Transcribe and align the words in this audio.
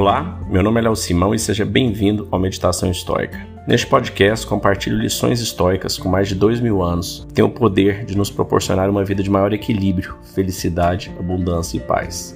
Olá, 0.00 0.40
meu 0.48 0.62
nome 0.62 0.80
é 0.80 0.84
Léo 0.84 0.96
Simão 0.96 1.34
e 1.34 1.38
seja 1.38 1.62
bem-vindo 1.62 2.26
ao 2.30 2.40
Meditação 2.40 2.90
Histórica. 2.90 3.46
Neste 3.68 3.86
podcast, 3.86 4.46
compartilho 4.46 4.96
lições 4.96 5.42
históricas 5.42 5.98
com 5.98 6.08
mais 6.08 6.26
de 6.26 6.34
dois 6.34 6.58
mil 6.58 6.82
anos 6.82 7.26
que 7.28 7.34
têm 7.34 7.44
o 7.44 7.50
poder 7.50 8.06
de 8.06 8.16
nos 8.16 8.30
proporcionar 8.30 8.88
uma 8.88 9.04
vida 9.04 9.22
de 9.22 9.28
maior 9.28 9.52
equilíbrio, 9.52 10.16
felicidade, 10.34 11.14
abundância 11.18 11.76
e 11.76 11.80
paz. 11.80 12.34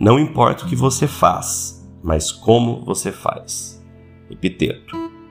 Não 0.00 0.18
importa 0.18 0.64
o 0.64 0.68
que 0.68 0.74
você 0.74 1.06
faz, 1.06 1.88
mas 2.02 2.32
como 2.32 2.84
você 2.84 3.12
faz. 3.12 3.80
Epiteto. 4.28 5.21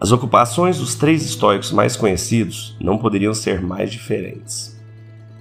As 0.00 0.12
ocupações 0.12 0.78
dos 0.78 0.94
três 0.94 1.24
históricos 1.24 1.72
mais 1.72 1.96
conhecidos 1.96 2.76
não 2.80 2.98
poderiam 2.98 3.34
ser 3.34 3.60
mais 3.60 3.90
diferentes. 3.90 4.80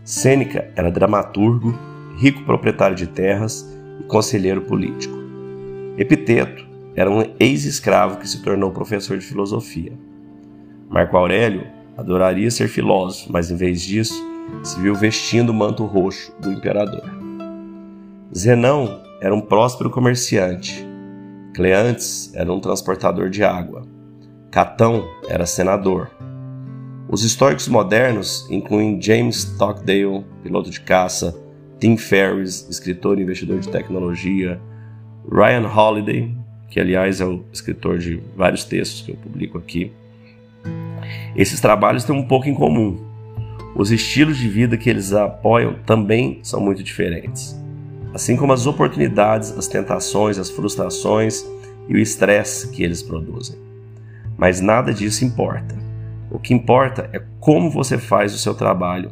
Sêneca 0.04 0.72
era 0.76 0.90
dramaturgo, 0.90 1.78
rico 2.18 2.44
proprietário 2.44 2.96
de 2.96 3.06
terras 3.06 3.72
e 4.00 4.04
conselheiro 4.06 4.62
político. 4.62 5.16
Epiteto 5.96 6.66
era 6.96 7.12
um 7.12 7.24
ex-escravo 7.40 8.18
que 8.18 8.28
se 8.28 8.42
tornou 8.42 8.72
professor 8.72 9.16
de 9.20 9.26
filosofia. 9.26 9.94
Marco 10.90 11.16
Aurélio 11.16 11.68
adoraria 11.96 12.50
ser 12.50 12.68
filósofo, 12.68 13.32
mas 13.32 13.52
em 13.52 13.56
vez 13.56 13.82
disso, 13.82 14.26
se 14.64 14.80
viu 14.80 14.96
vestindo 14.96 15.52
o 15.52 15.54
manto 15.54 15.86
roxo 15.86 16.34
do 16.40 16.52
imperador. 16.52 17.04
Zenão 18.36 19.02
era 19.22 19.36
um 19.36 19.42
próspero 19.42 19.92
comerciante. 19.92 20.84
Cleantes 21.54 22.34
era 22.34 22.52
um 22.52 22.60
transportador 22.60 23.30
de 23.30 23.44
água. 23.44 23.97
Catão 24.52 25.08
era 25.28 25.46
senador. 25.46 26.10
Os 27.10 27.24
históricos 27.24 27.68
modernos 27.68 28.48
incluem 28.50 29.02
James 29.02 29.38
Stockdale, 29.38 30.26
piloto 30.42 30.70
de 30.70 30.82
caça, 30.82 31.38
Tim 31.80 31.98
Ferriss, 31.98 32.68
escritor 32.70 33.20
e 33.20 33.24
investidor 33.24 33.60
de 33.60 33.70
tecnologia, 33.70 34.60
Ryan 35.30 35.68
Holiday, 35.68 36.36
que 36.70 36.80
aliás 36.80 37.22
é 37.22 37.26
o 37.26 37.44
escritor 37.52 37.98
de 38.00 38.22
vários 38.36 38.64
textos 38.64 39.02
que 39.02 39.12
eu 39.12 39.16
publico 39.16 39.58
aqui. 39.58 39.92
Esses 41.36 41.60
trabalhos 41.60 42.04
têm 42.04 42.16
um 42.16 42.28
pouco 42.28 42.48
em 42.48 42.54
comum. 42.54 43.06
Os 43.76 43.92
estilos 43.92 44.38
de 44.38 44.50
vida 44.50 44.78
que 44.78 44.90
eles 44.90 45.14
apoiam 45.14 45.76
também 45.86 46.40
são 46.42 46.60
muito 46.60 46.82
diferentes, 46.82 47.56
assim 48.14 48.36
como 48.36 48.54
as 48.54 48.66
oportunidades, 48.66 49.52
as 49.52 49.68
tentações, 49.68 50.40
as 50.40 50.50
frustrações 50.50 51.46
e 51.88 51.94
o 51.94 52.00
estresse 52.00 52.70
que 52.72 52.84
eles 52.84 53.04
produzem. 53.04 53.68
Mas 54.38 54.62
nada 54.62 54.94
disso 54.94 55.26
importa. 55.26 55.76
O 56.30 56.38
que 56.38 56.54
importa 56.54 57.10
é 57.12 57.22
como 57.40 57.72
você 57.72 57.98
faz 57.98 58.34
o 58.34 58.38
seu 58.38 58.54
trabalho 58.54 59.12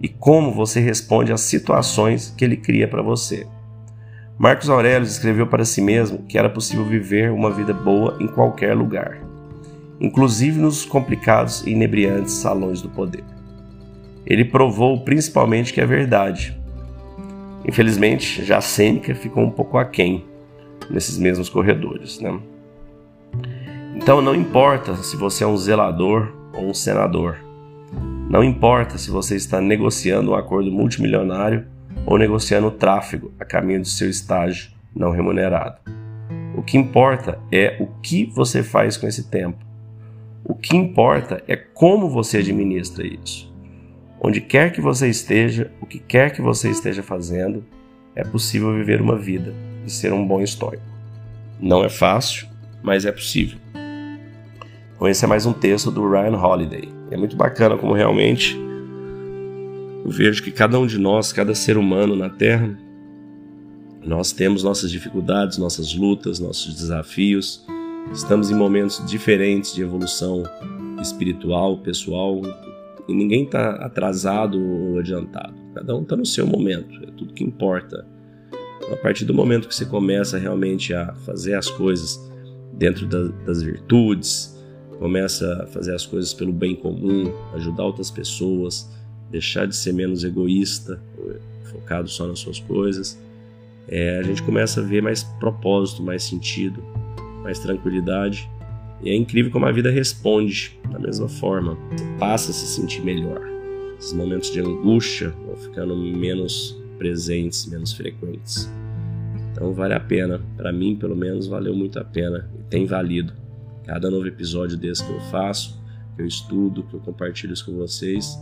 e 0.00 0.08
como 0.08 0.52
você 0.52 0.80
responde 0.80 1.32
às 1.32 1.42
situações 1.42 2.34
que 2.36 2.44
ele 2.44 2.56
cria 2.56 2.88
para 2.88 3.02
você. 3.02 3.46
Marcos 4.38 4.70
Aurélio 4.70 5.06
escreveu 5.06 5.46
para 5.46 5.64
si 5.64 5.80
mesmo 5.80 6.24
que 6.24 6.38
era 6.38 6.50
possível 6.50 6.84
viver 6.84 7.30
uma 7.30 7.50
vida 7.50 7.72
boa 7.72 8.16
em 8.18 8.26
qualquer 8.26 8.74
lugar, 8.74 9.20
inclusive 10.00 10.58
nos 10.58 10.84
complicados 10.84 11.64
e 11.66 11.70
inebriantes 11.70 12.34
salões 12.34 12.80
do 12.80 12.88
poder. 12.88 13.24
Ele 14.26 14.44
provou 14.44 15.04
principalmente 15.04 15.72
que 15.72 15.80
é 15.80 15.86
verdade. 15.86 16.58
Infelizmente, 17.64 18.44
já 18.44 18.60
Sêneca 18.60 19.14
ficou 19.14 19.44
um 19.44 19.50
pouco 19.50 19.78
aquém 19.78 20.24
nesses 20.90 21.18
mesmos 21.18 21.48
corredores. 21.48 22.18
Né? 22.18 22.40
Então 23.94 24.22
não 24.22 24.34
importa 24.34 24.96
se 24.96 25.16
você 25.16 25.44
é 25.44 25.46
um 25.46 25.56
zelador 25.56 26.32
ou 26.54 26.70
um 26.70 26.74
senador. 26.74 27.38
Não 28.28 28.42
importa 28.42 28.96
se 28.96 29.10
você 29.10 29.36
está 29.36 29.60
negociando 29.60 30.30
um 30.30 30.34
acordo 30.34 30.72
multimilionário 30.72 31.66
ou 32.06 32.16
negociando 32.16 32.68
o 32.68 32.70
tráfego 32.70 33.32
a 33.38 33.44
caminho 33.44 33.80
do 33.80 33.88
seu 33.88 34.08
estágio 34.08 34.72
não 34.94 35.10
remunerado. 35.10 35.76
O 36.56 36.62
que 36.62 36.76
importa 36.76 37.38
é 37.50 37.76
o 37.80 37.86
que 38.00 38.26
você 38.26 38.62
faz 38.62 38.96
com 38.96 39.06
esse 39.06 39.28
tempo. 39.28 39.58
O 40.44 40.54
que 40.54 40.76
importa 40.76 41.42
é 41.46 41.56
como 41.56 42.08
você 42.08 42.38
administra 42.38 43.06
isso. 43.06 43.52
Onde 44.20 44.40
quer 44.40 44.72
que 44.72 44.80
você 44.80 45.08
esteja, 45.08 45.70
o 45.80 45.86
que 45.86 45.98
quer 45.98 46.32
que 46.32 46.40
você 46.40 46.70
esteja 46.70 47.02
fazendo, 47.02 47.64
é 48.14 48.22
possível 48.22 48.74
viver 48.74 49.00
uma 49.00 49.16
vida 49.16 49.54
e 49.84 49.90
ser 49.90 50.12
um 50.12 50.26
bom 50.26 50.40
estoico. 50.40 50.82
Não 51.60 51.84
é 51.84 51.88
fácil, 51.88 52.46
mas 52.82 53.04
é 53.04 53.12
possível. 53.12 53.58
Então 55.02 55.10
esse 55.10 55.24
é 55.24 55.26
mais 55.26 55.44
um 55.44 55.52
texto 55.52 55.90
do 55.90 56.08
Ryan 56.08 56.36
Holiday. 56.36 56.88
É 57.10 57.16
muito 57.16 57.34
bacana 57.34 57.76
como 57.76 57.92
realmente 57.92 58.56
eu 60.04 60.08
vejo 60.08 60.44
que 60.44 60.52
cada 60.52 60.78
um 60.78 60.86
de 60.86 60.96
nós, 60.96 61.32
cada 61.32 61.56
ser 61.56 61.76
humano 61.76 62.14
na 62.14 62.30
Terra, 62.30 62.78
nós 64.00 64.30
temos 64.30 64.62
nossas 64.62 64.92
dificuldades, 64.92 65.58
nossas 65.58 65.92
lutas, 65.92 66.38
nossos 66.38 66.72
desafios. 66.76 67.66
Estamos 68.12 68.48
em 68.48 68.54
momentos 68.54 69.04
diferentes 69.04 69.74
de 69.74 69.82
evolução 69.82 70.44
espiritual, 71.00 71.78
pessoal, 71.78 72.40
e 73.08 73.12
ninguém 73.12 73.42
está 73.42 73.72
atrasado 73.84 74.56
ou 74.56 75.00
adiantado. 75.00 75.52
Cada 75.74 75.96
um 75.96 76.02
está 76.02 76.14
no 76.14 76.24
seu 76.24 76.46
momento, 76.46 77.02
é 77.02 77.10
tudo 77.10 77.34
que 77.34 77.42
importa. 77.42 78.06
A 78.92 78.96
partir 78.98 79.24
do 79.24 79.34
momento 79.34 79.66
que 79.66 79.74
você 79.74 79.84
começa 79.84 80.38
realmente 80.38 80.94
a 80.94 81.12
fazer 81.26 81.54
as 81.54 81.68
coisas 81.68 82.20
dentro 82.74 83.04
das 83.44 83.64
virtudes, 83.64 84.61
começa 85.02 85.64
a 85.64 85.66
fazer 85.66 85.92
as 85.92 86.06
coisas 86.06 86.32
pelo 86.32 86.52
bem 86.52 86.76
comum, 86.76 87.32
ajudar 87.54 87.84
outras 87.84 88.08
pessoas, 88.08 88.88
deixar 89.32 89.66
de 89.66 89.74
ser 89.74 89.92
menos 89.92 90.22
egoísta, 90.22 91.02
focado 91.64 92.08
só 92.08 92.28
nas 92.28 92.38
suas 92.38 92.60
coisas, 92.60 93.20
é, 93.88 94.20
a 94.20 94.22
gente 94.22 94.44
começa 94.44 94.80
a 94.80 94.84
ver 94.84 95.02
mais 95.02 95.24
propósito, 95.24 96.04
mais 96.04 96.22
sentido, 96.22 96.80
mais 97.42 97.58
tranquilidade. 97.58 98.48
E 99.02 99.10
é 99.10 99.16
incrível 99.16 99.50
como 99.50 99.66
a 99.66 99.72
vida 99.72 99.90
responde 99.90 100.78
da 100.88 101.00
mesma 101.00 101.28
forma. 101.28 101.76
Você 101.90 102.04
passa 102.20 102.52
a 102.52 102.54
se 102.54 102.66
sentir 102.66 103.02
melhor. 103.02 103.42
Esses 103.98 104.12
momentos 104.12 104.52
de 104.52 104.60
angústia 104.60 105.30
vão 105.44 105.56
ficando 105.56 105.96
menos 105.96 106.80
presentes, 106.96 107.66
menos 107.66 107.92
frequentes. 107.92 108.70
Então 109.50 109.72
vale 109.72 109.94
a 109.94 110.00
pena. 110.00 110.40
Para 110.56 110.72
mim, 110.72 110.94
pelo 110.94 111.16
menos, 111.16 111.48
valeu 111.48 111.74
muito 111.74 111.98
a 111.98 112.04
pena 112.04 112.48
e 112.56 112.62
tem 112.70 112.86
valido. 112.86 113.41
Cada 113.84 114.10
novo 114.10 114.26
episódio 114.26 114.76
desse 114.76 115.04
que 115.04 115.10
eu 115.10 115.20
faço, 115.22 115.80
que 116.14 116.22
eu 116.22 116.26
estudo, 116.26 116.82
que 116.84 116.94
eu 116.94 117.00
compartilho 117.00 117.52
isso 117.52 117.64
com 117.66 117.76
vocês, 117.76 118.38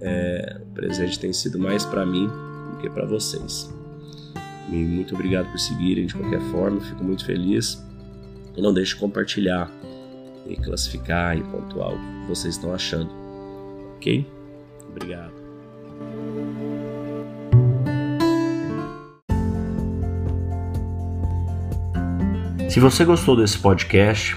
é, 0.00 0.60
o 0.62 0.74
presente 0.74 1.18
tem 1.18 1.32
sido 1.32 1.58
mais 1.58 1.84
para 1.84 2.06
mim 2.06 2.28
do 2.70 2.78
que 2.80 2.88
para 2.88 3.04
vocês. 3.04 3.72
E 4.70 4.74
muito 4.74 5.14
obrigado 5.14 5.50
por 5.50 5.58
seguirem 5.58 6.06
de 6.06 6.14
qualquer 6.14 6.40
forma, 6.52 6.80
fico 6.80 7.02
muito 7.02 7.24
feliz. 7.24 7.82
E 8.56 8.60
não 8.60 8.72
deixe 8.72 8.94
de 8.94 9.00
compartilhar 9.00 9.70
e 10.46 10.56
classificar 10.56 11.36
e 11.36 11.42
pontuar 11.42 11.92
o 11.92 11.96
que 11.96 12.28
vocês 12.28 12.54
estão 12.54 12.72
achando. 12.72 13.10
Ok? 13.96 14.26
Obrigado. 14.90 15.32
Se 22.68 22.80
você 22.80 23.04
gostou 23.04 23.34
desse 23.36 23.58
podcast, 23.58 24.36